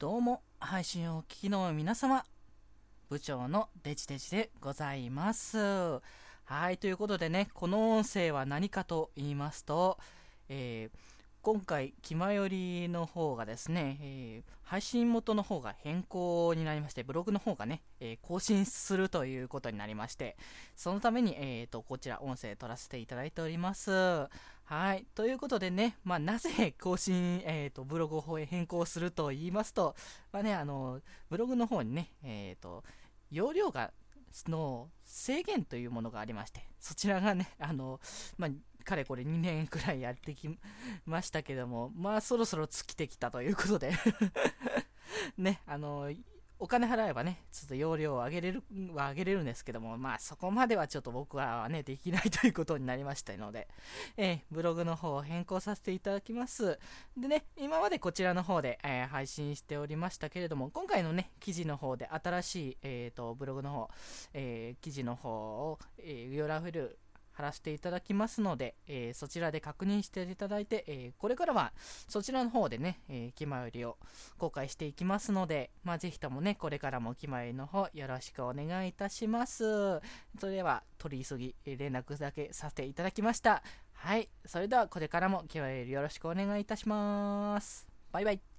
[0.00, 2.24] どうも、配信をお聞きの皆様、
[3.08, 5.56] 部長のデジデジでございます。
[5.56, 6.00] は
[6.72, 9.96] い、ということでね、この音声は何かと言いますと、
[10.48, 10.98] えー、
[11.42, 20.36] 今回、気まよりの方がですね、えー、配信元の方が変更になりまして、ブログの方がね、えー、更新するということになりまして、
[20.74, 24.28] そのために、えーと、こちら音声取らせていただいております。
[25.14, 29.94] ということでね、まあ、なぜ更新、えっ、ー、と、ブログを変更すると言いますと、
[30.32, 31.00] まあね、あの、
[31.30, 32.82] ブログの方にね、えっ、ー、と、
[33.30, 33.92] 容量が、
[34.48, 38.00] の制限というものがありまして、そちらがね、あの、
[38.36, 38.50] まあ、
[38.84, 40.48] かれこれ2年くらいやってき
[41.06, 43.92] ましたけども、まあそろそろ尽きてきたということで。
[45.38, 46.10] ね、あの、
[46.64, 48.62] お金払えばね、ちょっと容量を上げれる、
[48.94, 53.68] は上げれるんですけども、まあそこまではちょっと僕はね、できないということになりましたので、
[54.16, 56.78] えー、ブログの方を変更させていただきます。
[57.18, 63.90] でね、今までこちらの方で、えー、配信しておりましたけれども、今回のね、記事の方で新しい、えーと、ブログの方、
[64.32, 66.96] えー、記事の方を、えー、URL
[67.34, 71.72] 貼らせていただきますので、えー、そちらで確認していただいて、えー、これからは
[72.08, 73.98] そちらの方でね、えー、気まよりを
[74.38, 80.00] 公開していきますので、まあ、ぜひともね、これからも気まよりの方よろしくお願いいたします。
[80.38, 83.62] それでは、取り急ぎ連絡だけさせていただきました。
[83.92, 84.28] はい。
[84.46, 87.86] それでは、これからも気まよりよろしくお願いいたします。
[88.12, 88.53] バイバイ。